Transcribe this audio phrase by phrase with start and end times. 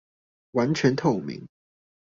[0.53, 1.47] 完全透明